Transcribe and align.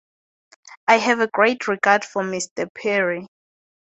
I 0.87 0.97
have 0.97 1.19
a 1.19 1.27
great 1.27 1.67
regard 1.67 2.03
for 2.03 2.23
Mr 2.23 2.67
Perry. 2.73 3.27